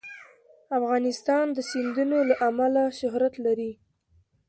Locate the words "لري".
3.45-3.71